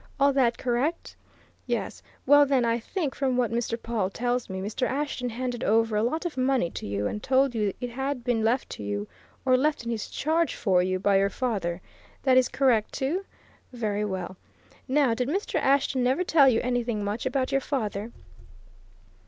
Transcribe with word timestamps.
All 0.19 0.33
that 0.33 0.57
correct? 0.57 1.15
Yes? 1.67 2.01
Well, 2.25 2.47
then, 2.47 2.65
I 2.65 2.79
think, 2.79 3.13
from 3.13 3.37
what 3.37 3.51
Mr. 3.51 3.79
Pawle 3.79 4.09
tells 4.09 4.49
me, 4.49 4.59
Mr. 4.59 4.89
Ashton 4.89 5.29
handed 5.29 5.63
over 5.63 5.95
a 5.95 6.01
lot 6.01 6.25
of 6.25 6.37
money 6.37 6.71
to 6.71 6.87
you, 6.87 7.05
and 7.05 7.21
told 7.21 7.53
you 7.53 7.71
it 7.79 7.91
had 7.91 8.23
been 8.23 8.43
left 8.43 8.67
to 8.71 8.83
you, 8.83 9.07
or 9.45 9.55
left 9.55 9.85
in 9.85 9.91
his 9.91 10.09
charge 10.09 10.55
for 10.55 10.81
you, 10.81 10.97
by 10.97 11.19
your 11.19 11.29
father? 11.29 11.83
That 12.23 12.35
is 12.35 12.49
correct 12.49 12.93
too? 12.93 13.25
Very 13.73 14.03
well. 14.03 14.37
Now, 14.87 15.13
did 15.13 15.27
Mr. 15.27 15.59
Ashton 15.61 16.01
never 16.01 16.23
tell 16.23 16.49
you 16.49 16.61
anything 16.61 17.03
much 17.03 17.27
about 17.27 17.51
your 17.51 17.61
father?" 17.61 18.11